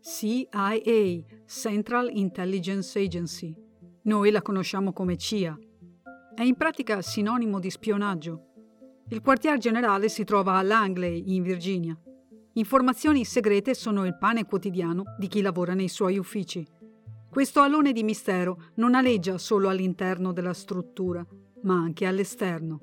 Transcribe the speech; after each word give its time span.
CIA, 0.00 1.24
Central 1.46 2.10
Intelligence 2.12 2.98
Agency. 2.98 3.54
Noi 4.02 4.30
la 4.30 4.42
conosciamo 4.42 4.92
come 4.92 5.16
CIA. 5.16 5.58
È 6.34 6.42
in 6.42 6.56
pratica 6.56 7.00
sinonimo 7.00 7.58
di 7.58 7.70
spionaggio. 7.70 8.48
Il 9.08 9.20
quartier 9.20 9.58
generale 9.58 10.08
si 10.08 10.24
trova 10.24 10.58
a 10.58 10.62
Langley, 10.62 11.34
in 11.34 11.42
Virginia. 11.42 11.98
Informazioni 12.54 13.24
segrete 13.24 13.74
sono 13.74 14.04
il 14.04 14.16
pane 14.16 14.44
quotidiano 14.44 15.02
di 15.18 15.26
chi 15.26 15.40
lavora 15.40 15.74
nei 15.74 15.88
suoi 15.88 16.18
uffici. 16.18 16.66
Questo 17.30 17.60
alone 17.60 17.92
di 17.92 18.02
mistero 18.02 18.70
non 18.74 18.94
aleggia 18.94 19.38
solo 19.38 19.68
all'interno 19.68 20.32
della 20.32 20.52
struttura, 20.52 21.26
ma 21.62 21.74
anche 21.74 22.06
all'esterno. 22.06 22.80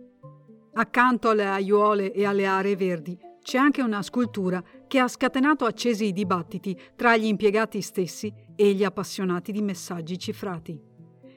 Accanto 0.74 1.30
alle 1.30 1.48
aiuole 1.48 2.12
e 2.14 2.26
alle 2.26 2.46
aree 2.46 2.76
verdi 2.76 3.18
c'è 3.42 3.58
anche 3.58 3.82
una 3.82 4.02
scultura 4.02 4.64
che 4.92 5.00
ha 5.00 5.08
scatenato 5.08 5.64
accesi 5.64 6.12
dibattiti 6.12 6.78
tra 6.98 7.16
gli 7.16 7.24
impiegati 7.24 7.80
stessi 7.80 8.30
e 8.58 8.74
gli 8.74 8.84
appassionati 8.84 9.54
di 9.54 9.62
messaggi 9.62 10.20
cifrati. 10.20 10.78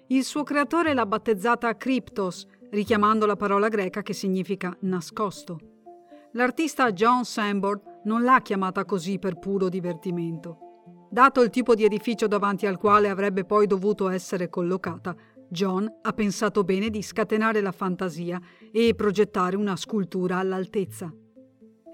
Il 0.08 0.24
suo 0.24 0.42
creatore 0.42 0.92
l'ha 0.92 1.06
battezzata 1.06 1.76
Cryptos, 1.76 2.48
richiamando 2.70 3.26
la 3.26 3.36
parola 3.36 3.68
greca 3.68 4.02
che 4.02 4.12
significa 4.12 4.76
nascosto. 4.80 5.60
L'artista 6.32 6.90
John 6.90 7.24
Sambord 7.24 8.00
non 8.06 8.24
l'ha 8.24 8.42
chiamata 8.42 8.84
così 8.84 9.20
per 9.20 9.38
puro 9.38 9.68
divertimento. 9.68 10.58
Dato 11.08 11.40
il 11.40 11.50
tipo 11.50 11.76
di 11.76 11.84
edificio 11.84 12.26
davanti 12.26 12.66
al 12.66 12.76
quale 12.76 13.08
avrebbe 13.08 13.44
poi 13.44 13.68
dovuto 13.68 14.08
essere 14.08 14.48
collocata, 14.48 15.14
John 15.48 15.88
ha 16.02 16.12
pensato 16.12 16.64
bene 16.64 16.90
di 16.90 17.02
scatenare 17.02 17.60
la 17.60 17.70
fantasia 17.70 18.40
e 18.72 18.96
progettare 18.96 19.54
una 19.54 19.76
scultura 19.76 20.38
all'altezza. 20.38 21.14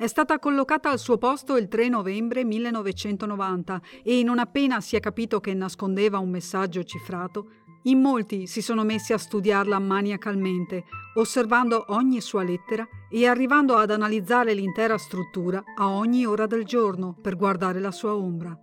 È 0.01 0.07
stata 0.07 0.39
collocata 0.39 0.89
al 0.89 0.99
suo 0.99 1.19
posto 1.19 1.59
il 1.59 1.69
3 1.69 1.91
novembre 1.91 2.43
1990 2.43 3.83
e 4.03 4.23
non 4.23 4.39
appena 4.39 4.81
si 4.81 4.97
è 4.97 5.01
capito 5.01 5.41
che 5.41 5.53
nascondeva 5.53 6.19
un 6.19 6.31
messaggio 6.31 6.83
cifrato, 6.85 7.51
in 7.83 8.01
molti 8.01 8.47
si 8.47 8.63
sono 8.63 8.83
messi 8.83 9.13
a 9.13 9.19
studiarla 9.19 9.79
maniacalmente, 9.79 10.85
osservando 11.16 11.85
ogni 11.89 12.23
sua 12.23 12.43
lettera 12.45 12.89
e 13.11 13.27
arrivando 13.27 13.77
ad 13.77 13.91
analizzare 13.91 14.55
l'intera 14.55 14.97
struttura 14.97 15.63
a 15.77 15.91
ogni 15.91 16.24
ora 16.24 16.46
del 16.46 16.65
giorno 16.65 17.15
per 17.21 17.37
guardare 17.37 17.79
la 17.79 17.91
sua 17.91 18.15
ombra. 18.15 18.59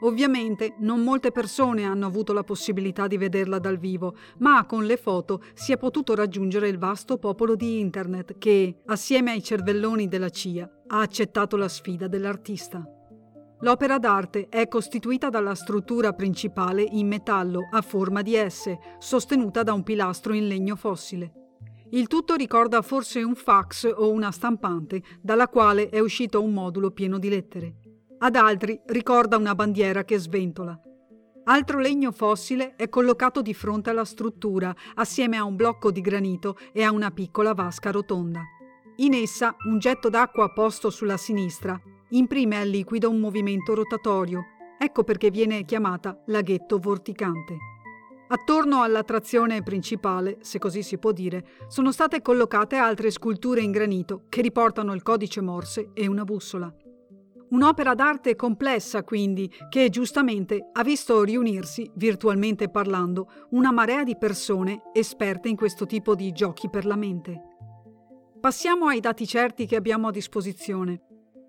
Ovviamente 0.00 0.74
non 0.78 1.02
molte 1.02 1.32
persone 1.32 1.84
hanno 1.84 2.06
avuto 2.06 2.32
la 2.32 2.44
possibilità 2.44 3.06
di 3.06 3.16
vederla 3.16 3.58
dal 3.58 3.78
vivo, 3.78 4.14
ma 4.38 4.64
con 4.64 4.84
le 4.84 4.96
foto 4.96 5.42
si 5.54 5.72
è 5.72 5.76
potuto 5.76 6.14
raggiungere 6.14 6.68
il 6.68 6.78
vasto 6.78 7.18
popolo 7.18 7.56
di 7.56 7.80
Internet 7.80 8.38
che, 8.38 8.76
assieme 8.86 9.32
ai 9.32 9.42
cervelloni 9.42 10.06
della 10.06 10.28
CIA, 10.28 10.70
ha 10.86 11.00
accettato 11.00 11.56
la 11.56 11.68
sfida 11.68 12.06
dell'artista. 12.06 12.82
L'opera 13.60 13.98
d'arte 13.98 14.46
è 14.48 14.68
costituita 14.68 15.30
dalla 15.30 15.56
struttura 15.56 16.12
principale 16.12 16.82
in 16.82 17.08
metallo 17.08 17.68
a 17.72 17.82
forma 17.82 18.22
di 18.22 18.36
S, 18.36 18.72
sostenuta 18.98 19.64
da 19.64 19.72
un 19.72 19.82
pilastro 19.82 20.32
in 20.32 20.46
legno 20.46 20.76
fossile. 20.76 21.32
Il 21.90 22.06
tutto 22.06 22.34
ricorda 22.34 22.82
forse 22.82 23.22
un 23.22 23.34
fax 23.34 23.90
o 23.92 24.10
una 24.12 24.30
stampante 24.30 25.02
dalla 25.20 25.48
quale 25.48 25.88
è 25.88 25.98
uscito 25.98 26.40
un 26.40 26.52
modulo 26.52 26.92
pieno 26.92 27.18
di 27.18 27.28
lettere. 27.28 27.87
Ad 28.20 28.34
altri 28.34 28.80
ricorda 28.86 29.36
una 29.36 29.54
bandiera 29.54 30.02
che 30.02 30.18
sventola. 30.18 30.76
Altro 31.44 31.78
legno 31.78 32.10
fossile 32.10 32.74
è 32.74 32.88
collocato 32.88 33.42
di 33.42 33.54
fronte 33.54 33.90
alla 33.90 34.04
struttura, 34.04 34.74
assieme 34.96 35.36
a 35.36 35.44
un 35.44 35.54
blocco 35.54 35.92
di 35.92 36.00
granito 36.00 36.56
e 36.72 36.82
a 36.82 36.90
una 36.90 37.12
piccola 37.12 37.54
vasca 37.54 37.92
rotonda. 37.92 38.42
In 38.96 39.14
essa 39.14 39.54
un 39.66 39.78
getto 39.78 40.08
d'acqua 40.08 40.52
posto 40.52 40.90
sulla 40.90 41.16
sinistra 41.16 41.80
imprime 42.10 42.58
al 42.60 42.68
liquido 42.68 43.08
un 43.08 43.20
movimento 43.20 43.72
rotatorio, 43.72 44.46
ecco 44.78 45.04
perché 45.04 45.30
viene 45.30 45.64
chiamata 45.64 46.20
laghetto 46.26 46.78
vorticante. 46.78 47.56
Attorno 48.30 48.82
alla 48.82 49.04
trazione 49.04 49.62
principale, 49.62 50.38
se 50.40 50.58
così 50.58 50.82
si 50.82 50.98
può 50.98 51.12
dire, 51.12 51.46
sono 51.68 51.92
state 51.92 52.20
collocate 52.20 52.76
altre 52.76 53.12
sculture 53.12 53.60
in 53.60 53.70
granito 53.70 54.24
che 54.28 54.42
riportano 54.42 54.92
il 54.92 55.02
codice 55.02 55.40
Morse 55.40 55.90
e 55.94 56.08
una 56.08 56.24
bussola. 56.24 56.74
Un'opera 57.50 57.94
d'arte 57.94 58.36
complessa, 58.36 59.04
quindi, 59.04 59.50
che 59.70 59.88
giustamente 59.88 60.68
ha 60.72 60.82
visto 60.82 61.22
riunirsi, 61.22 61.90
virtualmente 61.94 62.68
parlando, 62.68 63.46
una 63.50 63.72
marea 63.72 64.04
di 64.04 64.16
persone 64.18 64.82
esperte 64.92 65.48
in 65.48 65.56
questo 65.56 65.86
tipo 65.86 66.14
di 66.14 66.30
giochi 66.32 66.68
per 66.68 66.84
la 66.84 66.96
mente. 66.96 67.42
Passiamo 68.38 68.86
ai 68.86 69.00
dati 69.00 69.26
certi 69.26 69.66
che 69.66 69.76
abbiamo 69.76 70.08
a 70.08 70.12
disposizione. 70.12 71.02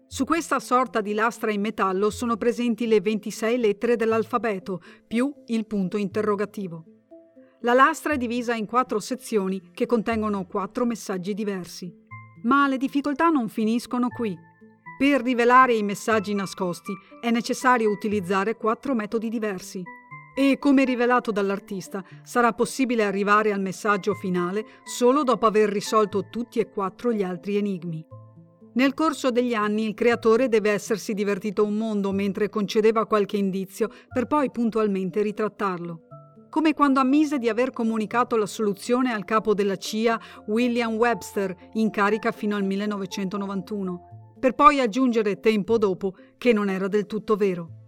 Su 0.07 0.23
questa 0.23 0.59
sorta 0.59 1.01
di 1.01 1.13
lastra 1.13 1.51
in 1.51 1.61
metallo 1.61 2.09
sono 2.09 2.37
presenti 2.37 2.87
le 2.87 3.01
26 3.01 3.57
lettere 3.59 3.95
dell'alfabeto 3.95 4.81
più 5.05 5.31
il 5.47 5.67
punto 5.67 5.97
interrogativo. 5.97 6.85
La 7.61 7.73
lastra 7.73 8.13
è 8.13 8.17
divisa 8.17 8.55
in 8.55 8.65
quattro 8.65 8.99
sezioni 8.99 9.69
che 9.73 9.85
contengono 9.85 10.45
quattro 10.45 10.85
messaggi 10.85 11.33
diversi. 11.33 11.93
Ma 12.43 12.67
le 12.69 12.77
difficoltà 12.77 13.27
non 13.27 13.49
finiscono 13.49 14.07
qui. 14.07 14.35
Per 14.99 15.21
rivelare 15.21 15.75
i 15.75 15.81
messaggi 15.81 16.33
nascosti 16.33 16.91
è 17.21 17.31
necessario 17.31 17.89
utilizzare 17.89 18.57
quattro 18.57 18.93
metodi 18.93 19.29
diversi. 19.29 19.81
E 20.35 20.57
come 20.59 20.83
rivelato 20.83 21.31
dall'artista, 21.31 22.03
sarà 22.21 22.51
possibile 22.51 23.05
arrivare 23.05 23.53
al 23.53 23.61
messaggio 23.61 24.13
finale 24.13 24.65
solo 24.83 25.23
dopo 25.23 25.45
aver 25.45 25.69
risolto 25.69 26.27
tutti 26.29 26.59
e 26.59 26.69
quattro 26.69 27.13
gli 27.13 27.23
altri 27.23 27.55
enigmi. 27.55 28.05
Nel 28.73 28.93
corso 28.93 29.31
degli 29.31 29.53
anni 29.53 29.85
il 29.85 29.93
creatore 29.93 30.49
deve 30.49 30.71
essersi 30.71 31.13
divertito 31.13 31.63
un 31.63 31.77
mondo 31.77 32.11
mentre 32.11 32.49
concedeva 32.49 33.05
qualche 33.05 33.37
indizio 33.37 33.89
per 34.13 34.25
poi 34.25 34.51
puntualmente 34.51 35.21
ritrattarlo. 35.21 36.07
Come 36.49 36.73
quando 36.73 36.99
ammise 36.99 37.37
di 37.37 37.47
aver 37.47 37.71
comunicato 37.71 38.35
la 38.35 38.47
soluzione 38.47 39.13
al 39.13 39.23
capo 39.23 39.53
della 39.53 39.77
CIA 39.77 40.19
William 40.47 40.95
Webster, 40.95 41.55
in 41.75 41.89
carica 41.89 42.33
fino 42.33 42.57
al 42.57 42.65
1991, 42.65 44.08
per 44.39 44.53
poi 44.55 44.79
aggiungere 44.79 45.39
tempo 45.39 45.77
dopo 45.77 46.15
che 46.37 46.53
non 46.53 46.69
era 46.69 46.87
del 46.87 47.05
tutto 47.05 47.35
vero. 47.35 47.79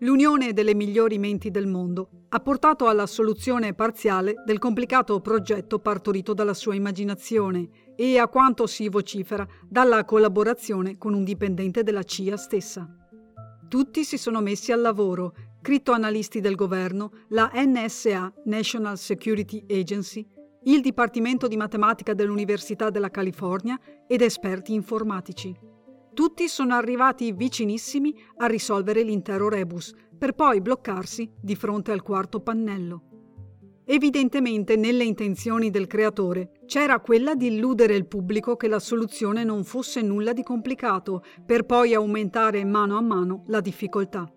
L'unione 0.00 0.52
delle 0.52 0.74
migliori 0.74 1.18
menti 1.18 1.50
del 1.50 1.66
mondo 1.66 2.10
ha 2.28 2.40
portato 2.40 2.86
alla 2.86 3.06
soluzione 3.06 3.74
parziale 3.74 4.34
del 4.44 4.58
complicato 4.58 5.20
progetto 5.20 5.80
partorito 5.80 6.34
dalla 6.34 6.54
sua 6.54 6.74
immaginazione 6.74 7.68
e, 7.96 8.18
a 8.18 8.28
quanto 8.28 8.66
si 8.66 8.88
vocifera, 8.88 9.46
dalla 9.68 10.04
collaborazione 10.04 10.98
con 10.98 11.14
un 11.14 11.24
dipendente 11.24 11.82
della 11.82 12.04
CIA 12.04 12.36
stessa. 12.36 12.88
Tutti 13.68 14.04
si 14.04 14.16
sono 14.16 14.40
messi 14.40 14.70
al 14.70 14.80
lavoro, 14.80 15.34
criptoanalisti 15.60 16.40
del 16.40 16.54
governo, 16.54 17.10
la 17.30 17.50
NSA, 17.52 18.32
National 18.44 18.96
Security 18.96 19.64
Agency, 19.68 20.24
il 20.64 20.80
Dipartimento 20.80 21.48
di 21.48 21.56
Matematica 21.56 22.14
dell'Università 22.14 22.90
della 22.90 23.10
California 23.10 23.78
ed 24.06 24.20
esperti 24.20 24.74
informatici. 24.74 25.67
Tutti 26.18 26.48
sono 26.48 26.74
arrivati 26.74 27.30
vicinissimi 27.30 28.12
a 28.38 28.46
risolvere 28.46 29.04
l'intero 29.04 29.48
rebus, 29.48 29.94
per 30.18 30.32
poi 30.32 30.60
bloccarsi 30.60 31.30
di 31.40 31.54
fronte 31.54 31.92
al 31.92 32.02
quarto 32.02 32.40
pannello. 32.40 33.02
Evidentemente 33.84 34.74
nelle 34.74 35.04
intenzioni 35.04 35.70
del 35.70 35.86
creatore 35.86 36.50
c'era 36.66 36.98
quella 36.98 37.36
di 37.36 37.54
illudere 37.54 37.94
il 37.94 38.08
pubblico 38.08 38.56
che 38.56 38.66
la 38.66 38.80
soluzione 38.80 39.44
non 39.44 39.62
fosse 39.62 40.02
nulla 40.02 40.32
di 40.32 40.42
complicato, 40.42 41.22
per 41.46 41.62
poi 41.62 41.94
aumentare 41.94 42.64
mano 42.64 42.96
a 42.96 43.00
mano 43.00 43.44
la 43.46 43.60
difficoltà. 43.60 44.28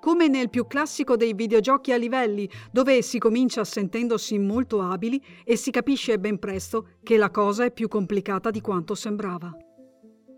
Come 0.00 0.28
nel 0.28 0.50
più 0.50 0.68
classico 0.68 1.16
dei 1.16 1.34
videogiochi 1.34 1.90
a 1.90 1.96
livelli, 1.96 2.48
dove 2.70 3.02
si 3.02 3.18
comincia 3.18 3.64
sentendosi 3.64 4.38
molto 4.38 4.82
abili 4.82 5.20
e 5.42 5.56
si 5.56 5.72
capisce 5.72 6.16
ben 6.20 6.38
presto 6.38 6.90
che 7.02 7.16
la 7.16 7.32
cosa 7.32 7.64
è 7.64 7.72
più 7.72 7.88
complicata 7.88 8.52
di 8.52 8.60
quanto 8.60 8.94
sembrava. 8.94 9.52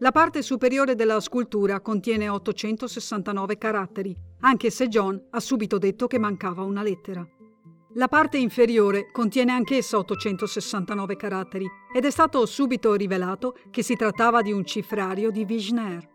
La 0.01 0.13
parte 0.13 0.43
superiore 0.43 0.95
della 0.95 1.21
scultura 1.21 1.81
contiene 1.81 2.29
869 2.29 3.57
caratteri, 3.57 4.15
anche 4.41 4.69
se 4.69 4.89
John 4.89 5.19
ha 5.31 5.41
subito 5.41 5.79
detto 5.79 6.07
che 6.07 6.19
mancava 6.19 6.65
una 6.65 6.83
lettera. 6.83 7.27
La 7.95 8.07
parte 8.07 8.37
inferiore 8.37 9.11
contiene 9.11 9.53
anch'essa 9.53 9.97
869 9.97 11.17
caratteri 11.17 11.67
ed 11.95 12.05
è 12.05 12.11
stato 12.11 12.45
subito 12.45 12.93
rivelato 12.93 13.57
che 13.71 13.83
si 13.83 13.97
trattava 13.97 14.43
di 14.43 14.53
un 14.53 14.67
cifrario 14.67 15.31
di 15.31 15.47
Wigner. 15.49 16.07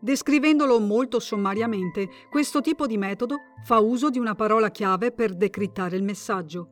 Descrivendolo 0.00 0.80
molto 0.80 1.20
sommariamente, 1.20 2.08
questo 2.28 2.60
tipo 2.60 2.88
di 2.88 2.98
metodo 2.98 3.36
fa 3.62 3.78
uso 3.78 4.10
di 4.10 4.18
una 4.18 4.34
parola 4.34 4.72
chiave 4.72 5.12
per 5.12 5.36
decrittare 5.36 5.96
il 5.96 6.02
messaggio. 6.02 6.70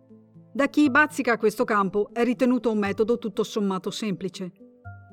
Da 0.52 0.66
chi 0.66 0.90
bazzica 0.90 1.36
questo 1.38 1.62
campo 1.62 2.10
è 2.12 2.24
ritenuto 2.24 2.72
un 2.72 2.78
metodo 2.78 3.18
tutto 3.18 3.44
sommato 3.44 3.92
semplice. 3.92 4.65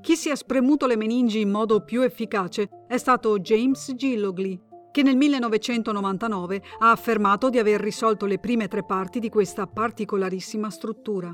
Chi 0.04 0.18
si 0.18 0.28
è 0.28 0.36
spremuto 0.36 0.86
le 0.86 0.98
meningi 0.98 1.40
in 1.40 1.50
modo 1.50 1.80
più 1.80 2.02
efficace 2.02 2.68
è 2.90 2.98
stato 2.98 3.40
James 3.40 3.94
Gillogly, 3.96 4.60
che 4.92 5.02
nel 5.02 5.16
1999 5.16 6.62
ha 6.80 6.92
affermato 6.92 7.50
di 7.50 7.58
aver 7.58 7.80
risolto 7.80 8.26
le 8.26 8.38
prime 8.38 8.68
tre 8.68 8.84
parti 8.84 9.20
di 9.20 9.30
questa 9.30 9.66
particolarissima 9.66 10.70
struttura. 10.70 11.34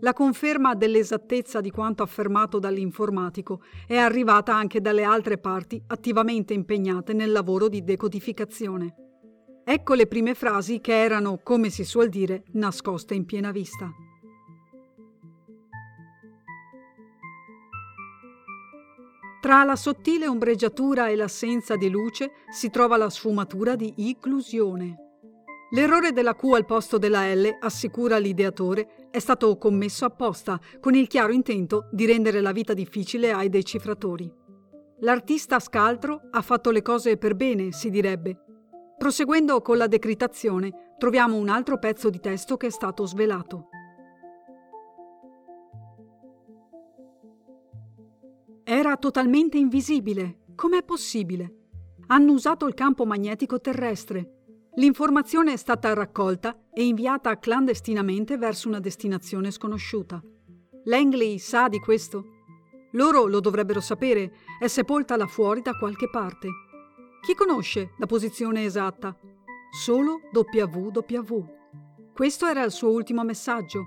La 0.00 0.12
conferma 0.12 0.74
dell'esattezza 0.74 1.62
di 1.62 1.70
quanto 1.70 2.02
affermato 2.02 2.58
dall'informatico 2.58 3.62
è 3.86 3.96
arrivata 3.96 4.54
anche 4.54 4.82
dalle 4.82 5.02
altre 5.04 5.38
parti 5.38 5.82
attivamente 5.86 6.52
impegnate 6.52 7.14
nel 7.14 7.32
lavoro 7.32 7.68
di 7.68 7.84
decodificazione. 7.84 8.94
Ecco 9.64 9.94
le 9.94 10.06
prime 10.06 10.34
frasi 10.34 10.82
che 10.82 10.92
erano, 10.92 11.40
come 11.42 11.70
si 11.70 11.84
suol 11.84 12.10
dire, 12.10 12.44
nascoste 12.52 13.14
in 13.14 13.24
piena 13.24 13.50
vista. 13.50 13.90
Tra 19.44 19.62
la 19.62 19.76
sottile 19.76 20.26
ombreggiatura 20.26 21.08
e 21.08 21.16
l'assenza 21.16 21.76
di 21.76 21.90
luce 21.90 22.30
si 22.50 22.70
trova 22.70 22.96
la 22.96 23.10
sfumatura 23.10 23.76
di 23.76 23.92
inclusione. 23.96 24.96
L'errore 25.72 26.12
della 26.12 26.34
Q 26.34 26.44
al 26.54 26.64
posto 26.64 26.96
della 26.96 27.30
L, 27.34 27.58
assicura 27.60 28.16
l'ideatore, 28.16 29.10
è 29.10 29.18
stato 29.18 29.58
commesso 29.58 30.06
apposta, 30.06 30.58
con 30.80 30.94
il 30.94 31.08
chiaro 31.08 31.34
intento 31.34 31.90
di 31.92 32.06
rendere 32.06 32.40
la 32.40 32.52
vita 32.52 32.72
difficile 32.72 33.32
ai 33.32 33.50
decifratori. 33.50 34.32
L'artista 35.00 35.60
scaltro 35.60 36.22
ha 36.30 36.40
fatto 36.40 36.70
le 36.70 36.80
cose 36.80 37.18
per 37.18 37.34
bene, 37.34 37.70
si 37.70 37.90
direbbe. 37.90 38.38
Proseguendo 38.96 39.60
con 39.60 39.76
la 39.76 39.88
decritazione, 39.88 40.94
troviamo 40.96 41.36
un 41.36 41.50
altro 41.50 41.78
pezzo 41.78 42.08
di 42.08 42.18
testo 42.18 42.56
che 42.56 42.68
è 42.68 42.70
stato 42.70 43.04
svelato. 43.04 43.68
Era 48.64 48.96
totalmente 48.96 49.58
invisibile. 49.58 50.38
Com'è 50.54 50.82
possibile? 50.82 51.54
Hanno 52.08 52.32
usato 52.32 52.66
il 52.66 52.74
campo 52.74 53.06
magnetico 53.06 53.60
terrestre, 53.60 54.34
L'informazione 54.76 55.52
è 55.52 55.56
stata 55.56 55.92
raccolta 55.92 56.64
e 56.72 56.84
inviata 56.84 57.38
clandestinamente 57.38 58.36
verso 58.36 58.66
una 58.66 58.80
destinazione 58.80 59.52
sconosciuta. 59.52 60.20
Langley 60.86 61.38
sa 61.38 61.68
di 61.68 61.78
questo? 61.78 62.24
Loro 62.92 63.26
lo 63.26 63.38
dovrebbero 63.38 63.80
sapere, 63.80 64.32
è 64.58 64.66
sepolta 64.66 65.16
là 65.16 65.28
fuori 65.28 65.62
da 65.62 65.74
qualche 65.74 66.10
parte. 66.10 66.48
Chi 67.20 67.34
conosce 67.34 67.92
la 67.98 68.06
posizione 68.06 68.64
esatta? 68.64 69.16
Solo 69.70 70.22
WWW. 70.32 71.44
Questo 72.12 72.46
era 72.46 72.64
il 72.64 72.72
suo 72.72 72.90
ultimo 72.90 73.22
messaggio. 73.22 73.84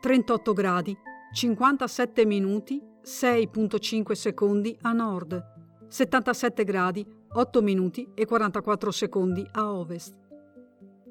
38 0.00 0.52
gradi, 0.54 0.96
57 1.34 2.24
minuti, 2.24 2.82
6.5 3.04 4.12
secondi 4.12 4.76
a 4.82 4.92
nord, 4.92 5.42
77 5.88 6.64
gradi, 6.64 7.04
8 7.34 7.62
minuti 7.62 8.08
e 8.14 8.24
44 8.24 8.90
secondi 8.90 9.46
a 9.52 9.72
ovest. 9.72 10.14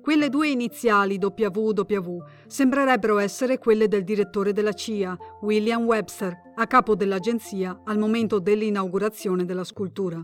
Quelle 0.01 0.29
due 0.29 0.47
iniziali 0.47 1.19
WW 1.21 2.23
sembrerebbero 2.47 3.19
essere 3.19 3.59
quelle 3.59 3.87
del 3.87 4.03
direttore 4.03 4.53
della 4.53 4.73
CIA, 4.73 5.15
William 5.41 5.83
Webster, 5.83 6.35
a 6.55 6.65
capo 6.65 6.95
dell'agenzia 6.95 7.81
al 7.83 7.99
momento 7.99 8.39
dell'inaugurazione 8.39 9.45
della 9.45 9.63
scultura. 9.63 10.23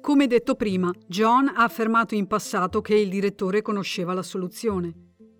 Come 0.00 0.26
detto 0.26 0.54
prima, 0.54 0.92
John 1.08 1.48
ha 1.48 1.64
affermato 1.64 2.14
in 2.14 2.26
passato 2.26 2.80
che 2.82 2.94
il 2.94 3.08
direttore 3.08 3.62
conosceva 3.62 4.12
la 4.12 4.22
soluzione. 4.22 4.92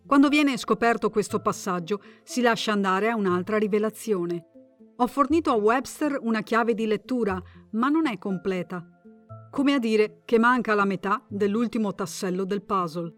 Quando 0.06 0.28
viene 0.28 0.56
scoperto 0.56 1.10
questo 1.10 1.38
passaggio, 1.40 2.00
si 2.22 2.40
lascia 2.40 2.72
andare 2.72 3.10
a 3.10 3.14
un'altra 3.14 3.58
rivelazione. 3.58 4.46
Ho 4.98 5.08
fornito 5.08 5.50
a 5.50 5.54
Webster 5.54 6.18
una 6.20 6.42
chiave 6.42 6.72
di 6.72 6.86
lettura, 6.86 7.42
ma 7.72 7.88
non 7.88 8.06
è 8.06 8.16
completa. 8.16 8.86
Come 9.50 9.74
a 9.74 9.78
dire 9.80 10.22
che 10.24 10.38
manca 10.38 10.74
la 10.74 10.84
metà 10.84 11.20
dell'ultimo 11.28 11.94
tassello 11.94 12.44
del 12.44 12.62
puzzle. 12.62 13.12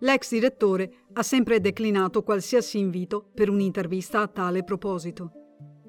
L'ex 0.00 0.30
direttore 0.30 1.06
ha 1.14 1.22
sempre 1.22 1.60
declinato 1.60 2.22
qualsiasi 2.22 2.78
invito 2.78 3.30
per 3.32 3.48
un'intervista 3.48 4.20
a 4.20 4.28
tale 4.28 4.64
proposito. 4.64 5.32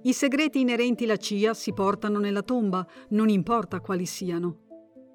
I 0.03 0.13
segreti 0.13 0.61
inerenti 0.61 1.03
alla 1.03 1.17
CIA 1.17 1.53
si 1.53 1.73
portano 1.73 2.19
nella 2.19 2.41
tomba, 2.41 2.87
non 3.09 3.27
importa 3.27 3.81
quali 3.81 4.05
siano. 4.05 4.59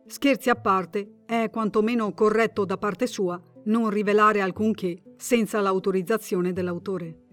Scherzi 0.06 0.50
a 0.50 0.56
parte, 0.56 1.23
è 1.25 1.49
quantomeno 1.50 2.12
corretto 2.12 2.66
da 2.66 2.76
parte 2.76 3.06
sua 3.06 3.40
non 3.64 3.88
rivelare 3.88 4.43
alcunché 4.43 5.02
senza 5.16 5.61
l'autorizzazione 5.61 6.52
dell'autore. 6.52 7.29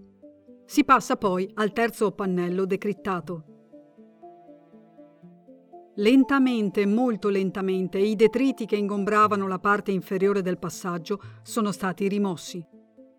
Si 0.70 0.84
passa 0.84 1.16
poi 1.16 1.50
al 1.54 1.72
terzo 1.72 2.12
pannello 2.12 2.66
decrittato. 2.66 3.44
Lentamente, 5.96 6.86
molto 6.86 7.30
lentamente, 7.30 8.00
i 8.00 8.18
detriti 8.18 8.66
che 8.66 8.76
ingombravano 8.76 9.48
la 9.48 9.60
parte 9.60 9.92
inferiore 9.92 10.42
del 10.42 10.60
passaggio 10.60 11.22
sono 11.42 11.72
stati 11.72 12.10
rimossi. 12.10 12.62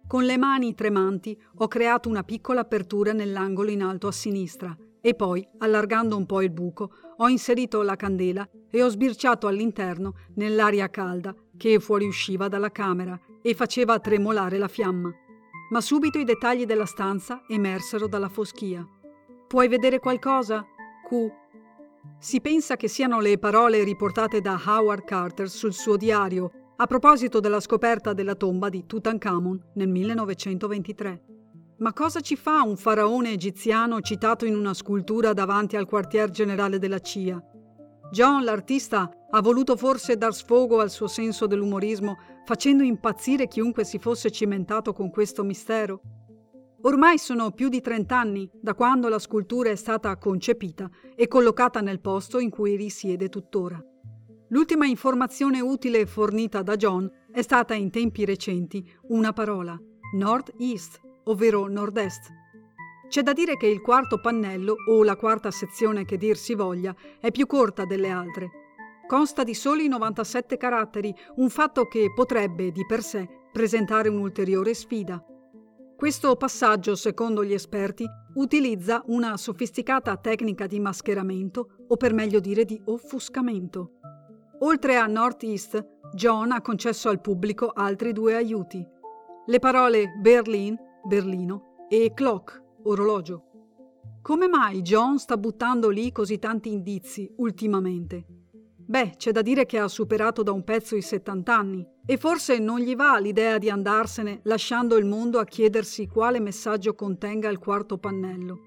Con 0.07 0.25
le 0.25 0.37
mani 0.37 0.75
tremanti 0.75 1.41
ho 1.57 1.69
creato 1.69 2.11
una 2.11 2.23
piccola 2.23 2.61
apertura 2.61 3.15
nell'angolo 3.15 3.71
in 3.71 3.83
alto 3.83 4.09
a 4.09 4.13
sinistra 4.13 4.77
e 5.01 5.15
poi, 5.15 5.49
allargando 5.57 6.19
un 6.19 6.27
po' 6.27 6.43
il 6.43 6.51
buco, 6.51 6.91
ho 7.17 7.29
inserito 7.29 7.81
la 7.81 7.97
candela 7.97 8.47
e 8.71 8.83
ho 8.83 8.91
sbirciato 8.91 9.47
all'interno 9.47 10.17
nell'aria 10.35 10.91
calda 10.91 11.35
che 11.57 11.81
fuoriusciva 11.81 12.47
dalla 12.47 12.71
camera 12.71 13.19
e 13.41 13.55
faceva 13.55 13.99
tremolare 14.01 14.59
la 14.59 14.69
fiamma. 14.69 15.11
Ma 15.71 15.81
subito 15.81 16.19
i 16.19 16.25
dettagli 16.25 16.65
della 16.65 16.87
stanza 16.87 17.43
emersero 17.47 18.09
dalla 18.09 18.29
foschia. 18.29 18.87
Puoi 19.47 19.69
vedere 19.69 19.99
qualcosa? 19.99 20.65
Q 21.09 21.47
si 22.19 22.41
pensa 22.41 22.77
che 22.77 22.89
siano 22.89 23.21
le 23.21 23.39
parole 23.39 23.85
riportate 23.85 24.41
da 24.41 24.61
Howard 24.65 25.05
Carter 25.05 25.49
sul 25.49 25.73
suo 25.73 25.97
diario 25.97 26.51
a 26.77 26.87
proposito 26.87 27.39
della 27.39 27.61
scoperta 27.61 28.13
della 28.13 28.35
tomba 28.35 28.69
di 28.69 28.87
Tutankhamon 28.87 29.71
nel 29.75 29.89
1923. 29.89 31.25
Ma 31.79 31.93
cosa 31.93 32.21
ci 32.21 32.35
fa 32.35 32.63
un 32.63 32.77
faraone 32.77 33.31
egiziano 33.31 34.01
citato 34.01 34.45
in 34.47 34.57
una 34.57 34.75
scultura 34.75 35.33
davanti 35.33 35.77
al 35.77 35.87
quartier 35.87 36.31
generale 36.31 36.79
della 36.79 36.99
CIA? 36.99 37.41
John, 38.11 38.43
l'artista, 38.43 39.11
ha 39.31 39.41
voluto 39.43 39.77
forse 39.77 40.17
dar 40.17 40.35
sfogo 40.35 40.81
al 40.81 40.91
suo 40.91 41.09
senso 41.09 41.47
dell'umorismo, 41.47 42.17
facendo 42.47 42.83
impazzire 42.83 43.47
chiunque 43.47 43.85
si 43.85 43.99
fosse 43.99 44.31
cimentato 44.31 44.95
con 44.95 45.11
questo 45.11 45.45
mistero? 45.45 46.01
Ormai 46.83 47.19
sono 47.19 47.51
più 47.51 47.69
di 47.69 47.83
30 47.83 48.19
anni 48.19 48.49
da 48.63 48.75
quando 48.75 49.09
la 49.09 49.19
scultura 49.19 49.69
è 49.69 49.75
stata 49.75 50.17
concepita 50.17 50.89
e 51.15 51.29
collocata 51.29 51.81
nel 51.81 52.01
posto 52.01 52.39
in 52.39 52.49
cui 52.49 52.77
risiede 52.77 53.29
tuttora. 53.29 53.79
L'ultima 54.51 54.87
informazione 54.87 55.61
utile 55.61 56.07
fornita 56.07 56.63
da 56.63 56.77
John 56.77 57.11
è 57.31 57.43
stata 57.43 57.75
in 57.75 57.91
tempi 57.91 58.25
recenti 58.25 58.91
una 59.09 59.35
parola, 59.35 59.79
North-East, 60.15 61.01
ovvero 61.25 61.67
nord-est. 61.67 62.31
C'è 63.09 63.23
da 63.23 63.33
dire 63.33 63.57
che 63.57 63.67
il 63.67 63.81
quarto 63.81 64.21
pannello, 64.21 64.75
o 64.87 65.03
la 65.03 65.17
quarta 65.17 65.51
sezione 65.51 66.05
che 66.05 66.19
dir 66.19 66.37
si 66.37 66.55
voglia, 66.55 66.95
è 67.19 67.31
più 67.31 67.47
corta 67.47 67.87
delle 67.87 68.11
altre. 68.11 68.51
Consta 69.07 69.45
di 69.45 69.55
soli 69.55 69.89
97 69.89 70.59
caratteri, 70.59 71.15
un 71.37 71.49
fatto 71.49 71.87
che 71.87 72.13
potrebbe, 72.15 72.71
di 72.71 72.85
per 72.85 73.03
sé, 73.03 73.27
presentare 73.51 74.11
un'ulteriore 74.11 74.75
sfida. 74.75 75.25
Questo 75.97 76.37
passaggio, 76.37 76.95
secondo 76.95 77.43
gli 77.43 77.55
esperti, 77.55 78.05
utilizza 78.35 79.03
una 79.07 79.39
sofisticata 79.39 80.15
tecnica 80.19 80.67
di 80.67 80.79
mascheramento, 80.79 81.79
o 81.89 81.97
per 81.97 82.13
meglio 82.13 82.41
dire 82.41 82.67
di 82.67 82.79
offuscamento. 82.85 83.93
Oltre 84.61 84.97
a 84.97 85.07
Northeast, 85.07 85.83
John 86.13 86.53
ha 86.53 86.61
concesso 86.61 87.09
al 87.09 87.23
pubblico 87.23 87.73
altri 87.75 88.13
due 88.13 88.35
aiuti. 88.35 88.87
Le 89.47 89.59
parole 89.59 90.09
Berlin, 90.21 90.77
Berlino, 91.05 91.87
e 91.89 92.13
clock, 92.15 92.67
orologio. 92.85 93.45
Come 94.23 94.49
mai 94.49 94.83
John 94.83 95.19
sta 95.19 95.37
buttando 95.37 95.89
lì 95.89 96.13
così 96.13 96.39
tanti 96.39 96.71
indizi 96.71 97.33
ultimamente? 97.37 98.27
Beh, 98.77 99.15
c'è 99.17 99.33
da 99.33 99.43
dire 99.43 99.67
che 99.67 99.79
ha 99.79 99.89
superato 99.89 100.43
da 100.43 100.53
un 100.53 100.65
pezzo 100.65 100.97
i 100.97 101.03
70 101.03 101.55
anni 101.55 101.87
e 102.07 102.17
forse 102.17 102.59
non 102.59 102.79
gli 102.79 102.97
va 102.97 103.19
l'idea 103.19 103.59
di 103.59 103.69
andarsene 103.69 104.41
lasciando 104.45 104.97
il 104.97 105.05
mondo 105.05 105.39
a 105.39 105.45
chiedersi 105.45 106.07
quale 106.07 106.41
messaggio 106.41 106.95
contenga 106.95 107.51
il 107.51 107.59
quarto 107.59 107.99
pannello. 107.99 108.61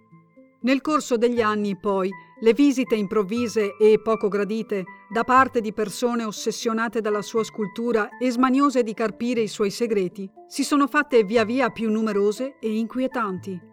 Nel 0.61 0.81
corso 0.81 1.17
degli 1.17 1.41
anni, 1.41 1.75
poi, 1.75 2.11
le 2.39 2.53
visite 2.53 2.93
improvvise 2.93 3.77
e 3.77 3.99
poco 3.99 4.27
gradite 4.27 4.83
da 5.11 5.23
parte 5.23 5.59
di 5.59 5.73
persone 5.73 6.23
ossessionate 6.23 7.01
dalla 7.01 7.23
sua 7.23 7.43
scultura 7.43 8.17
e 8.19 8.29
smaniose 8.29 8.83
di 8.83 8.93
carpire 8.93 9.41
i 9.41 9.47
suoi 9.47 9.71
segreti 9.71 10.29
si 10.47 10.63
sono 10.63 10.85
fatte 10.85 11.23
via 11.23 11.45
via 11.45 11.69
più 11.69 11.89
numerose 11.89 12.59
e 12.59 12.77
inquietanti. 12.77 13.70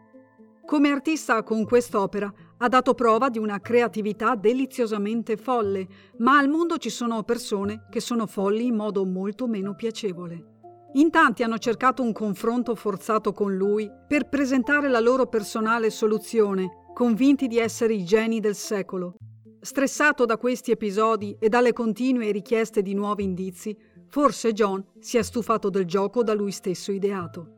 Come 0.68 0.90
artista 0.90 1.42
con 1.44 1.64
quest'opera 1.64 2.30
ha 2.58 2.68
dato 2.68 2.92
prova 2.92 3.30
di 3.30 3.38
una 3.38 3.58
creatività 3.58 4.34
deliziosamente 4.34 5.38
folle, 5.38 5.86
ma 6.18 6.36
al 6.36 6.50
mondo 6.50 6.76
ci 6.76 6.90
sono 6.90 7.22
persone 7.22 7.86
che 7.88 8.00
sono 8.00 8.26
folli 8.26 8.66
in 8.66 8.74
modo 8.74 9.06
molto 9.06 9.46
meno 9.46 9.74
piacevole. 9.74 10.90
In 10.92 11.10
tanti 11.10 11.42
hanno 11.42 11.56
cercato 11.56 12.02
un 12.02 12.12
confronto 12.12 12.74
forzato 12.74 13.32
con 13.32 13.56
lui 13.56 13.90
per 14.06 14.28
presentare 14.28 14.90
la 14.90 15.00
loro 15.00 15.26
personale 15.26 15.88
soluzione, 15.88 16.90
convinti 16.92 17.46
di 17.46 17.56
essere 17.56 17.94
i 17.94 18.04
geni 18.04 18.38
del 18.38 18.54
secolo. 18.54 19.14
Stressato 19.60 20.26
da 20.26 20.36
questi 20.36 20.70
episodi 20.70 21.34
e 21.40 21.48
dalle 21.48 21.72
continue 21.72 22.30
richieste 22.30 22.82
di 22.82 22.92
nuovi 22.92 23.24
indizi, 23.24 23.74
forse 24.06 24.52
John 24.52 24.84
si 24.98 25.16
è 25.16 25.22
stufato 25.22 25.70
del 25.70 25.86
gioco 25.86 26.22
da 26.22 26.34
lui 26.34 26.52
stesso 26.52 26.92
ideato. 26.92 27.57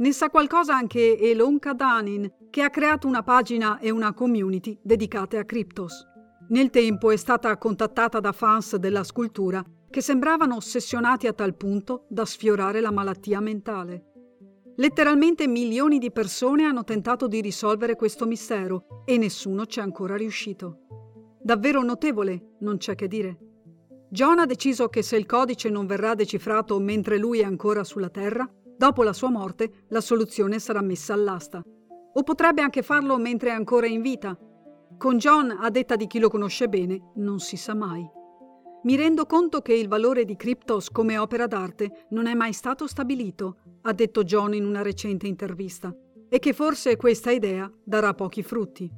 Ne 0.00 0.12
sa 0.12 0.30
qualcosa 0.30 0.76
anche 0.76 1.18
Elonka 1.18 1.72
Danin, 1.72 2.32
che 2.50 2.62
ha 2.62 2.70
creato 2.70 3.08
una 3.08 3.24
pagina 3.24 3.80
e 3.80 3.90
una 3.90 4.14
community 4.14 4.78
dedicate 4.80 5.38
a 5.38 5.44
Cryptos. 5.44 6.06
Nel 6.50 6.70
tempo 6.70 7.10
è 7.10 7.16
stata 7.16 7.58
contattata 7.58 8.20
da 8.20 8.30
fans 8.30 8.76
della 8.76 9.02
scultura 9.02 9.60
che 9.90 10.00
sembravano 10.00 10.54
ossessionati 10.54 11.26
a 11.26 11.32
tal 11.32 11.56
punto 11.56 12.06
da 12.08 12.24
sfiorare 12.24 12.80
la 12.80 12.92
malattia 12.92 13.40
mentale. 13.40 14.04
Letteralmente 14.76 15.48
milioni 15.48 15.98
di 15.98 16.12
persone 16.12 16.62
hanno 16.62 16.84
tentato 16.84 17.26
di 17.26 17.40
risolvere 17.40 17.96
questo 17.96 18.24
mistero 18.24 19.02
e 19.04 19.18
nessuno 19.18 19.66
ci 19.66 19.80
è 19.80 19.82
ancora 19.82 20.14
riuscito. 20.14 20.82
Davvero 21.42 21.82
notevole, 21.82 22.54
non 22.60 22.76
c'è 22.76 22.94
che 22.94 23.08
dire. 23.08 23.36
John 24.10 24.38
ha 24.38 24.46
deciso 24.46 24.88
che 24.88 25.02
se 25.02 25.16
il 25.16 25.26
codice 25.26 25.68
non 25.68 25.86
verrà 25.86 26.14
decifrato 26.14 26.78
mentre 26.78 27.18
lui 27.18 27.40
è 27.40 27.44
ancora 27.44 27.84
sulla 27.84 28.08
Terra, 28.08 28.48
dopo 28.78 29.02
la 29.02 29.12
sua 29.12 29.28
morte 29.28 29.84
la 29.88 30.00
soluzione 30.00 30.58
sarà 30.58 30.80
messa 30.80 31.12
all'asta. 31.12 31.62
O 32.14 32.22
potrebbe 32.22 32.62
anche 32.62 32.82
farlo 32.82 33.18
mentre 33.18 33.50
è 33.50 33.52
ancora 33.52 33.86
in 33.86 34.00
vita. 34.00 34.38
Con 34.96 35.18
John, 35.18 35.50
a 35.50 35.68
detta 35.68 35.96
di 35.96 36.06
chi 36.06 36.18
lo 36.18 36.30
conosce 36.30 36.68
bene, 36.68 37.12
non 37.16 37.40
si 37.40 37.56
sa 37.56 37.74
mai. 37.74 38.08
Mi 38.84 38.96
rendo 38.96 39.26
conto 39.26 39.60
che 39.60 39.74
il 39.74 39.88
valore 39.88 40.24
di 40.24 40.36
Cryptos 40.36 40.90
come 40.90 41.18
opera 41.18 41.46
d'arte 41.46 42.06
non 42.10 42.26
è 42.26 42.34
mai 42.34 42.52
stato 42.52 42.86
stabilito, 42.86 43.58
ha 43.82 43.92
detto 43.92 44.22
John 44.22 44.54
in 44.54 44.64
una 44.64 44.82
recente 44.82 45.26
intervista, 45.26 45.94
e 46.28 46.38
che 46.38 46.52
forse 46.52 46.96
questa 46.96 47.30
idea 47.30 47.70
darà 47.84 48.14
pochi 48.14 48.42
frutti. 48.42 48.90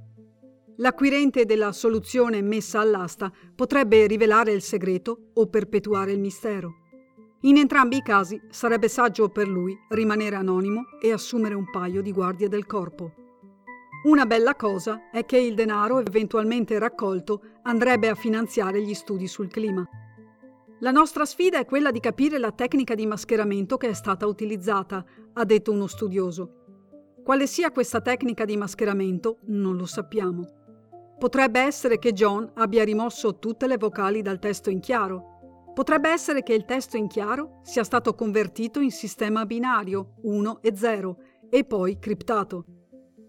L'acquirente 0.76 1.44
della 1.44 1.72
soluzione 1.72 2.40
messa 2.42 2.80
all'asta 2.80 3.30
potrebbe 3.54 4.06
rivelare 4.06 4.52
il 4.52 4.62
segreto 4.62 5.30
o 5.34 5.46
perpetuare 5.46 6.12
il 6.12 6.20
mistero. 6.20 6.79
In 7.42 7.56
entrambi 7.56 7.96
i 7.96 8.02
casi 8.02 8.38
sarebbe 8.50 8.88
saggio 8.88 9.30
per 9.30 9.48
lui 9.48 9.74
rimanere 9.88 10.36
anonimo 10.36 10.82
e 11.00 11.10
assumere 11.10 11.54
un 11.54 11.70
paio 11.70 12.02
di 12.02 12.12
guardie 12.12 12.48
del 12.48 12.66
corpo. 12.66 13.14
Una 14.04 14.26
bella 14.26 14.54
cosa 14.56 15.10
è 15.10 15.24
che 15.24 15.38
il 15.38 15.54
denaro 15.54 16.00
eventualmente 16.00 16.78
raccolto 16.78 17.42
andrebbe 17.62 18.08
a 18.08 18.14
finanziare 18.14 18.82
gli 18.82 18.92
studi 18.92 19.26
sul 19.26 19.48
clima. 19.48 19.88
La 20.80 20.90
nostra 20.90 21.24
sfida 21.24 21.58
è 21.58 21.64
quella 21.64 21.90
di 21.90 22.00
capire 22.00 22.38
la 22.38 22.52
tecnica 22.52 22.94
di 22.94 23.06
mascheramento 23.06 23.78
che 23.78 23.88
è 23.88 23.94
stata 23.94 24.26
utilizzata, 24.26 25.02
ha 25.32 25.44
detto 25.44 25.72
uno 25.72 25.86
studioso. 25.86 26.56
Quale 27.24 27.46
sia 27.46 27.70
questa 27.70 28.02
tecnica 28.02 28.44
di 28.44 28.58
mascheramento 28.58 29.38
non 29.46 29.76
lo 29.76 29.86
sappiamo. 29.86 30.46
Potrebbe 31.18 31.60
essere 31.60 31.98
che 31.98 32.12
John 32.12 32.50
abbia 32.54 32.84
rimosso 32.84 33.38
tutte 33.38 33.66
le 33.66 33.78
vocali 33.78 34.20
dal 34.20 34.38
testo 34.38 34.68
in 34.68 34.80
chiaro. 34.80 35.29
Potrebbe 35.74 36.10
essere 36.10 36.42
che 36.42 36.54
il 36.54 36.64
testo 36.64 36.96
in 36.96 37.08
chiaro 37.08 37.60
sia 37.62 37.84
stato 37.84 38.14
convertito 38.14 38.80
in 38.80 38.90
sistema 38.90 39.46
binario 39.46 40.14
1 40.22 40.62
e 40.62 40.76
0 40.76 41.16
e 41.48 41.64
poi 41.64 41.98
criptato 41.98 42.64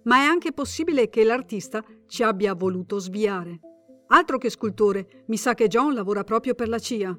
ma 0.04 0.18
è 0.18 0.24
anche 0.24 0.52
possibile 0.52 1.10
che 1.10 1.24
l'artista 1.24 1.84
ci 2.08 2.24
abbia 2.24 2.54
voluto 2.54 3.00
sviare. 3.00 3.60
Altro 4.08 4.38
che 4.38 4.50
scultore, 4.50 5.24
mi 5.28 5.38
sa 5.38 5.54
che 5.54 5.68
John 5.68 5.94
lavora 5.94 6.24
proprio 6.24 6.54
per 6.54 6.68
la 6.68 6.80
CIA. 6.80 7.18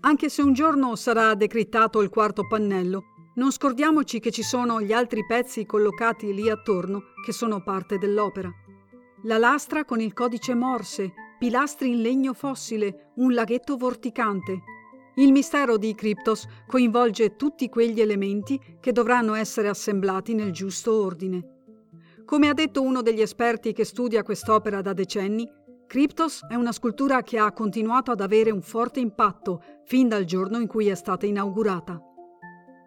Anche 0.00 0.28
se 0.28 0.42
un 0.42 0.52
giorno 0.52 0.96
sarà 0.96 1.34
decrittato 1.34 2.00
il 2.00 2.08
quarto 2.08 2.46
pannello, 2.46 3.04
non 3.34 3.50
scordiamoci 3.50 4.20
che 4.20 4.30
ci 4.30 4.42
sono 4.42 4.80
gli 4.80 4.92
altri 4.92 5.24
pezzi 5.26 5.64
collocati 5.64 6.32
lì 6.32 6.48
attorno 6.48 7.12
che 7.24 7.32
sono 7.32 7.62
parte 7.62 7.98
dell'opera. 7.98 8.50
La 9.24 9.38
lastra 9.38 9.84
con 9.84 10.00
il 10.00 10.12
codice 10.12 10.54
Morse, 10.54 11.12
pilastri 11.40 11.88
in 11.88 12.02
legno 12.02 12.34
fossile, 12.34 13.12
un 13.14 13.32
laghetto 13.32 13.78
vorticante. 13.78 14.60
Il 15.14 15.32
mistero 15.32 15.78
di 15.78 15.94
Cryptos 15.94 16.46
coinvolge 16.66 17.34
tutti 17.36 17.70
quegli 17.70 18.02
elementi 18.02 18.60
che 18.78 18.92
dovranno 18.92 19.32
essere 19.32 19.68
assemblati 19.68 20.34
nel 20.34 20.50
giusto 20.50 21.02
ordine. 21.02 21.62
Come 22.26 22.50
ha 22.50 22.52
detto 22.52 22.82
uno 22.82 23.00
degli 23.00 23.22
esperti 23.22 23.72
che 23.72 23.86
studia 23.86 24.22
quest'opera 24.22 24.82
da 24.82 24.92
decenni, 24.92 25.50
Cryptos 25.86 26.44
è 26.46 26.56
una 26.56 26.72
scultura 26.72 27.22
che 27.22 27.38
ha 27.38 27.50
continuato 27.52 28.10
ad 28.10 28.20
avere 28.20 28.50
un 28.50 28.60
forte 28.60 29.00
impatto 29.00 29.62
fin 29.86 30.08
dal 30.08 30.24
giorno 30.24 30.58
in 30.58 30.66
cui 30.66 30.88
è 30.88 30.94
stata 30.94 31.24
inaugurata. 31.24 31.98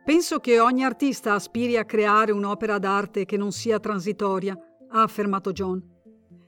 Penso 0.06 0.38
che 0.38 0.60
ogni 0.60 0.86
artista 0.86 1.34
aspiri 1.34 1.76
a 1.76 1.86
creare 1.86 2.32
un'opera 2.32 2.78
d'arte 2.78 3.26
che 3.26 3.36
non 3.36 3.52
sia 3.52 3.80
transitoria, 3.80 4.56
ha 4.90 5.02
affermato 5.02 5.52
John. 5.52 5.93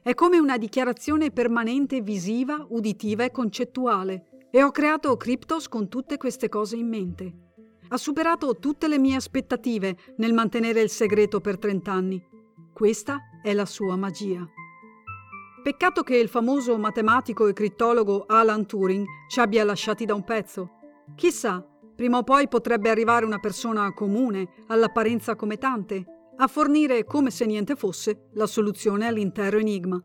È 0.06 0.14
come 0.14 0.38
una 0.38 0.60
dichiarazione 0.60 1.32
permanente 1.32 2.02
visiva, 2.02 2.64
uditiva 2.70 3.24
e 3.24 3.32
concettuale, 3.32 4.48
e 4.52 4.62
ho 4.62 4.70
creato 4.70 5.18
Cryptos 5.18 5.68
con 5.68 5.90
tutte 5.90 6.18
queste 6.18 6.48
cose 6.48 6.76
in 6.76 6.88
mente. 6.88 7.34
Ha 7.88 7.98
superato 7.98 8.60
tutte 8.60 8.88
le 8.88 9.00
mie 9.00 9.16
aspettative 9.16 9.98
nel 10.18 10.34
mantenere 10.34 10.82
il 10.82 10.90
segreto 10.90 11.42
per 11.42 11.58
trent'anni 11.58 12.34
questa 12.76 13.30
è 13.42 13.54
la 13.54 13.66
sua 13.66 13.96
magia. 13.96 14.46
Peccato 15.64 16.04
che 16.04 16.18
il 16.18 16.28
famoso 16.28 16.78
matematico 16.78 17.48
e 17.48 17.54
crittologo 17.54 18.26
Alan 18.28 18.66
Turing 18.66 19.06
ci 19.30 19.40
abbia 19.40 19.64
lasciati 19.64 20.04
da 20.04 20.14
un 20.14 20.26
pezzo. 20.26 20.72
Chissà, 21.16 21.66
prima 21.96 22.18
o 22.18 22.24
poi 22.24 22.50
potrebbe 22.50 22.90
arrivare 22.90 23.24
una 23.24 23.40
persona 23.40 23.94
comune, 23.94 24.66
all'apparenza 24.68 25.38
come 25.38 25.58
tante, 25.58 26.15
a 26.38 26.48
fornire, 26.48 27.06
come 27.06 27.32
se 27.32 27.46
niente 27.46 27.76
fosse, 27.76 28.30
la 28.34 28.48
soluzione 28.48 29.08
all'intero 29.08 29.58
enigma. 29.58 30.02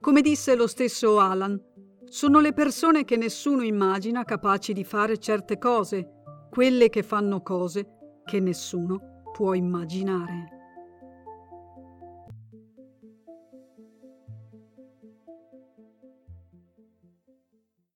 Come 0.00 0.20
disse 0.20 0.54
lo 0.54 0.66
stesso 0.66 1.18
Alan, 1.18 1.60
sono 2.04 2.40
le 2.40 2.52
persone 2.52 3.04
che 3.04 3.16
nessuno 3.16 3.62
immagina 3.62 4.24
capaci 4.24 4.72
di 4.72 4.84
fare 4.84 5.18
certe 5.18 5.58
cose, 5.58 6.08
quelle 6.50 6.88
che 6.88 7.02
fanno 7.02 7.42
cose 7.42 8.20
che 8.24 8.40
nessuno 8.40 9.22
può 9.32 9.54
immaginare. 9.54 10.53